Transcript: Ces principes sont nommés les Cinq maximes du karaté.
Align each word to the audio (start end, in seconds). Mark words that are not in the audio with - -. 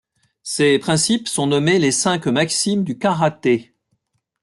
Ces 0.41 0.79
principes 0.79 1.27
sont 1.27 1.45
nommés 1.45 1.77
les 1.77 1.91
Cinq 1.91 2.25
maximes 2.25 2.83
du 2.83 2.97
karaté. 2.97 3.75